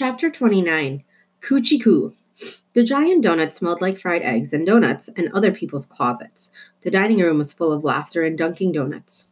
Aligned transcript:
Chapter 0.00 0.30
29 0.30 1.04
Coochie 1.42 1.84
Coo. 1.84 2.14
The 2.72 2.82
giant 2.82 3.22
donut 3.22 3.52
smelled 3.52 3.82
like 3.82 3.98
fried 3.98 4.22
eggs 4.22 4.54
and 4.54 4.64
donuts 4.64 5.10
and 5.14 5.30
other 5.34 5.52
people's 5.52 5.84
closets. 5.84 6.50
The 6.80 6.90
dining 6.90 7.18
room 7.18 7.36
was 7.36 7.52
full 7.52 7.70
of 7.70 7.84
laughter 7.84 8.24
and 8.24 8.38
dunking 8.38 8.72
donuts. 8.72 9.26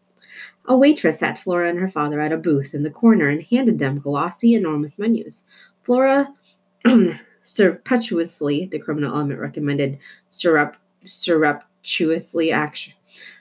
A 0.67 0.77
waitress 0.77 1.21
sat 1.21 1.39
Flora 1.39 1.71
and 1.71 1.79
her 1.79 1.89
father 1.89 2.21
at 2.21 2.33
a 2.33 2.37
booth 2.37 2.75
in 2.75 2.83
the 2.83 2.91
corner 2.91 3.31
and 3.31 3.43
handed 3.45 3.79
them 3.79 3.99
glossy, 3.99 4.53
enormous 4.53 4.99
menus. 4.99 5.43
Flora 5.81 6.35
surreptitiously, 7.43 8.67
the 8.67 8.79
criminal 8.79 9.15
element 9.15 9.41
recommended 9.41 9.99
surrep- 10.31 10.77
surreptitiously 11.03 12.53
action, 12.53 12.93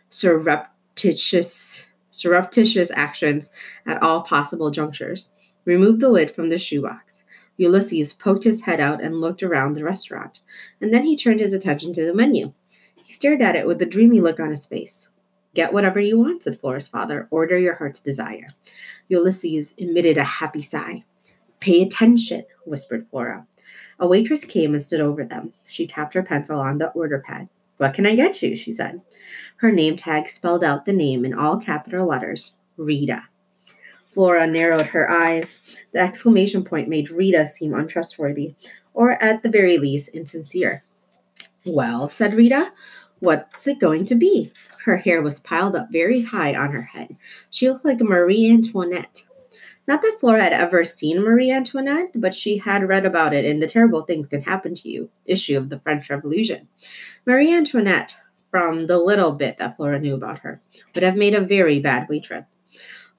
surreptitious, 0.08 1.88
surreptitious 2.10 2.90
actions 2.92 3.52
at 3.86 4.02
all 4.02 4.22
possible 4.22 4.72
junctures 4.72 5.28
removed 5.68 6.00
the 6.00 6.10
lid 6.10 6.32
from 6.32 6.50
the 6.50 6.58
shoebox. 6.58 7.24
Ulysses 7.58 8.14
poked 8.14 8.46
his 8.46 8.62
head 8.62 8.80
out 8.80 9.04
and 9.04 9.20
looked 9.20 9.44
around 9.44 9.74
the 9.74 9.84
restaurant, 9.84 10.40
and 10.80 10.94
then 10.94 11.04
he 11.04 11.16
turned 11.16 11.42
his 11.42 11.54
attention 11.54 11.92
to 11.94 12.06
the 12.06 12.14
menu. 12.14 12.54
He 12.96 13.12
stared 13.12 13.42
at 13.42 13.56
it 13.56 13.68
with 13.68 13.82
a 13.82 13.86
dreamy 13.86 14.22
look 14.22 14.40
on 14.40 14.50
his 14.50 14.66
face. 14.66 15.10
Get 15.54 15.74
whatever 15.74 16.00
you 16.00 16.20
want, 16.20 16.44
said 16.44 16.60
Flora's 16.60 16.88
father. 16.88 17.28
Order 17.32 17.58
your 17.58 17.76
heart's 17.76 18.00
desire. 18.00 18.48
Ulysses 19.10 19.74
emitted 19.78 20.18
a 20.18 20.24
happy 20.24 20.62
sigh. 20.62 21.04
Pay 21.60 21.82
attention, 21.82 22.46
whispered 22.66 23.08
Flora. 23.08 23.46
A 24.00 24.08
waitress 24.08 24.46
came 24.46 24.74
and 24.74 24.84
stood 24.84 25.02
over 25.02 25.26
them. 25.26 25.52
She 25.66 25.88
tapped 25.88 26.14
her 26.14 26.24
pencil 26.24 26.60
on 26.60 26.78
the 26.78 26.90
order 26.92 27.20
pad. 27.20 27.50
What 27.78 27.94
can 27.94 28.06
I 28.06 28.16
get 28.16 28.42
you? 28.42 28.56
she 28.56 28.72
said. 28.72 29.02
Her 29.58 29.72
name 29.72 29.96
tag 29.96 30.30
spelled 30.30 30.64
out 30.64 30.86
the 30.86 30.94
name 30.94 31.26
in 31.26 31.34
all 31.34 31.58
capital 31.60 32.08
letters 32.08 32.56
Rita. 32.78 33.24
Flora 34.18 34.48
narrowed 34.48 34.88
her 34.88 35.12
eyes. 35.12 35.78
The 35.94 36.00
exclamation 36.00 36.64
point 36.64 36.90
made 36.90 37.12
Rita 37.12 37.46
seem 37.46 37.76
untrustworthy, 37.76 38.56
or 38.96 39.12
at 39.12 39.44
the 39.44 39.50
very 39.50 39.78
least, 39.78 40.10
insincere. 40.10 40.84
Well, 41.68 42.10
said 42.10 42.34
Rita, 42.34 42.74
what's 43.20 43.68
it 43.68 43.80
going 43.80 44.06
to 44.06 44.16
be? 44.16 44.52
Her 44.86 44.98
hair 44.98 45.22
was 45.22 45.38
piled 45.38 45.76
up 45.76 45.92
very 45.92 46.24
high 46.24 46.56
on 46.56 46.72
her 46.72 46.82
head. 46.82 47.16
She 47.52 47.70
looked 47.70 47.86
like 47.86 48.02
Marie 48.02 48.50
Antoinette. 48.52 49.22
Not 49.88 50.02
that 50.02 50.18
Flora 50.20 50.46
had 50.46 50.52
ever 50.52 50.84
seen 50.84 51.22
Marie 51.22 51.52
Antoinette, 51.52 52.10
but 52.16 52.34
she 52.34 52.58
had 52.58 52.90
read 52.90 53.06
about 53.06 53.36
it 53.36 53.46
in 53.46 53.60
The 53.60 53.68
Terrible 53.68 54.02
Things 54.02 54.30
That 54.30 54.42
Happen 54.42 54.74
to 54.74 54.90
You 54.90 55.12
issue 55.28 55.60
of 55.60 55.70
the 55.70 55.80
French 55.82 56.10
Revolution. 56.10 56.68
Marie 57.28 57.56
Antoinette, 57.56 58.16
from 58.50 58.88
the 58.88 58.98
little 58.98 59.34
bit 59.34 59.58
that 59.58 59.78
Flora 59.78 60.00
knew 60.00 60.16
about 60.16 60.40
her, 60.40 60.60
would 60.96 61.04
have 61.04 61.16
made 61.16 61.36
a 61.36 61.42
very 61.42 61.80
bad 61.80 62.10
waitress. 62.10 62.48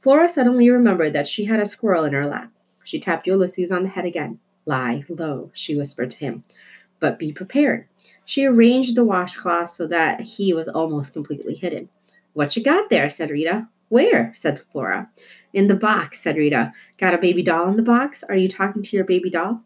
Flora 0.00 0.28
suddenly 0.28 0.70
remembered 0.70 1.12
that 1.12 1.26
she 1.26 1.46
had 1.46 1.58
a 1.58 1.66
squirrel 1.66 2.04
in 2.04 2.12
her 2.12 2.26
lap. 2.26 2.52
She 2.84 3.00
tapped 3.00 3.26
Ulysses 3.26 3.72
on 3.72 3.82
the 3.82 3.88
head 3.88 4.04
again. 4.04 4.38
Lie 4.64 5.04
low, 5.08 5.50
she 5.54 5.74
whispered 5.74 6.10
to 6.10 6.18
him, 6.18 6.44
but 7.00 7.18
be 7.18 7.32
prepared. 7.32 7.88
She 8.24 8.44
arranged 8.44 8.94
the 8.94 9.04
washcloth 9.04 9.70
so 9.70 9.86
that 9.88 10.20
he 10.20 10.52
was 10.52 10.68
almost 10.68 11.14
completely 11.14 11.54
hidden. 11.54 11.88
What 12.34 12.56
you 12.56 12.62
got 12.62 12.90
there? 12.90 13.10
said 13.10 13.30
Rita. 13.30 13.66
Where? 13.88 14.32
said 14.34 14.60
Flora. 14.70 15.10
In 15.52 15.66
the 15.66 15.74
box, 15.74 16.20
said 16.20 16.36
Rita. 16.36 16.72
Got 16.98 17.14
a 17.14 17.18
baby 17.18 17.42
doll 17.42 17.68
in 17.68 17.76
the 17.76 17.82
box? 17.82 18.22
Are 18.22 18.36
you 18.36 18.46
talking 18.46 18.82
to 18.82 18.96
your 18.96 19.04
baby 19.04 19.30
doll? 19.30 19.64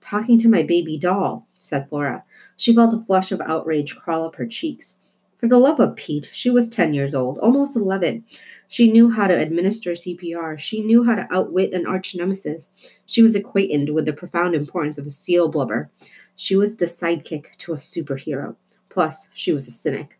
Talking 0.00 0.38
to 0.40 0.48
my 0.48 0.62
baby 0.62 0.98
doll, 0.98 1.46
said 1.54 1.88
Flora. 1.88 2.24
She 2.56 2.74
felt 2.74 2.92
a 2.92 3.00
flush 3.00 3.32
of 3.32 3.40
outrage 3.40 3.96
crawl 3.96 4.24
up 4.24 4.36
her 4.36 4.46
cheeks. 4.46 4.98
For 5.40 5.48
the 5.48 5.56
love 5.56 5.80
of 5.80 5.96
Pete, 5.96 6.28
she 6.34 6.50
was 6.50 6.68
10 6.68 6.92
years 6.92 7.14
old, 7.14 7.38
almost 7.38 7.74
11. 7.74 8.24
She 8.68 8.92
knew 8.92 9.08
how 9.08 9.26
to 9.26 9.34
administer 9.34 9.92
CPR. 9.92 10.58
She 10.58 10.82
knew 10.82 11.02
how 11.02 11.14
to 11.14 11.26
outwit 11.32 11.72
an 11.72 11.86
arch 11.86 12.14
nemesis. 12.14 12.68
She 13.06 13.22
was 13.22 13.34
acquainted 13.34 13.88
with 13.88 14.04
the 14.04 14.12
profound 14.12 14.54
importance 14.54 14.98
of 14.98 15.06
a 15.06 15.10
seal 15.10 15.48
blubber. 15.48 15.88
She 16.36 16.56
was 16.56 16.76
the 16.76 16.84
sidekick 16.84 17.52
to 17.52 17.72
a 17.72 17.76
superhero. 17.76 18.54
Plus, 18.90 19.30
she 19.32 19.50
was 19.50 19.66
a 19.66 19.70
cynic. 19.70 20.18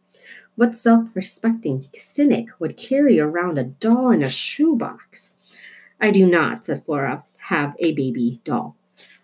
What 0.55 0.75
self 0.75 1.15
respecting 1.15 1.91
cynic 1.99 2.49
would 2.59 2.79
carry 2.79 3.21
around 3.21 3.59
a 3.59 3.65
doll 3.65 4.13
in 4.13 4.23
a 4.23 4.31
shoebox? 4.31 5.33
I 6.01 6.13
do 6.13 6.25
not, 6.25 6.65
said 6.65 6.87
Flora, 6.87 7.25
have 7.37 7.75
a 7.79 7.93
baby 7.93 8.41
doll. 8.43 8.75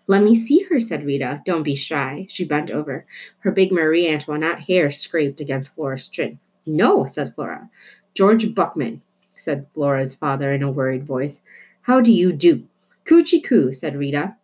Let 0.07 0.23
me 0.23 0.35
see 0.35 0.63
her, 0.63 0.79
said 0.79 1.05
Rita. 1.05 1.41
Don't 1.45 1.63
be 1.63 1.75
shy. 1.75 2.25
She 2.29 2.45
bent 2.45 2.71
over. 2.71 3.05
Her 3.39 3.51
big 3.51 3.71
Marie 3.71 4.07
Antoinette 4.07 4.61
hair 4.61 4.89
scraped 4.89 5.41
against 5.41 5.75
Flora's 5.75 6.07
chin. 6.07 6.39
No, 6.65 7.05
said 7.05 7.35
Flora. 7.35 7.69
George 8.13 8.55
Buckman, 8.55 9.01
said 9.33 9.67
Flora's 9.73 10.15
father 10.15 10.51
in 10.51 10.63
a 10.63 10.71
worried 10.71 11.05
voice. 11.05 11.41
How 11.81 12.01
do 12.01 12.13
you 12.13 12.31
do? 12.31 12.65
Coochie 13.05 13.43
coo, 13.43 13.73
said 13.73 13.97
Rita. 13.97 14.35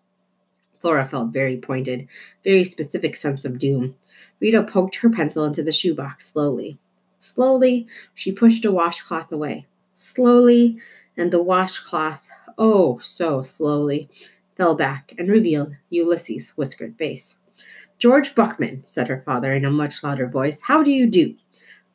Flora 0.80 1.06
felt 1.06 1.32
very 1.32 1.58
pointed, 1.58 2.08
very 2.44 2.66
specific 2.66 3.16
sense 3.16 3.46
of 3.46 3.58
doom. 3.58 3.96
Rita 4.42 4.64
poked 4.64 4.98
her 4.98 5.10
pencil 5.10 5.46
into 5.46 5.64
the 5.64 5.72
shoebox 5.72 6.32
slowly. 6.32 6.78
Slowly, 7.20 7.88
she 8.14 8.34
pushed 8.34 8.66
a 8.66 8.72
washcloth 8.72 9.32
away. 9.32 9.66
Slowly, 9.94 10.78
and 11.16 11.32
the 11.32 11.42
washcloth, 11.42 12.28
oh, 12.58 12.98
so 12.98 13.44
slowly, 13.44 14.10
fell 14.56 14.76
back 14.76 15.14
and 15.18 15.30
revealed 15.30 15.76
Ulysses' 15.90 16.54
whiskered 16.56 16.96
face. 16.98 17.38
George 17.98 18.36
Buckman, 18.36 18.84
said 18.84 19.08
her 19.08 19.22
father 19.26 19.54
in 19.54 19.66
a 19.66 19.72
much 19.72 20.04
louder 20.04 20.28
voice, 20.28 20.62
how 20.62 20.84
do 20.84 20.92
you 20.92 21.08
do? 21.08 21.36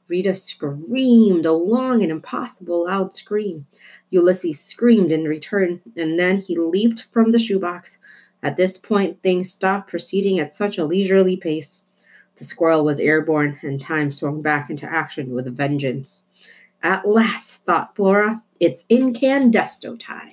Rita 0.08 0.34
screamed 0.34 1.44
a 1.44 1.52
long 1.52 2.02
and 2.02 2.10
impossible 2.10 2.86
loud 2.86 3.14
scream. 3.14 3.66
Ulysses 4.10 4.58
screamed 4.58 5.12
in 5.12 5.24
return, 5.24 5.82
and 5.96 6.18
then 6.18 6.38
he 6.38 6.56
leaped 6.56 7.08
from 7.12 7.30
the 7.30 7.38
shoebox. 7.38 7.98
At 8.42 8.56
this 8.56 8.78
point, 8.78 9.22
things 9.22 9.52
stopped 9.52 9.90
proceeding 9.90 10.38
at 10.38 10.54
such 10.54 10.78
a 10.78 10.84
leisurely 10.84 11.36
pace. 11.36 11.82
The 12.36 12.44
squirrel 12.44 12.84
was 12.84 13.00
airborne, 13.00 13.58
and 13.62 13.80
time 13.80 14.10
swung 14.10 14.40
back 14.40 14.70
into 14.70 14.90
action 14.90 15.34
with 15.34 15.46
a 15.46 15.50
vengeance. 15.50 16.24
At 16.82 17.06
last, 17.06 17.64
thought 17.64 17.94
Flora, 17.94 18.42
it's 18.60 18.84
incandesto 18.84 19.98
time. 19.98 20.26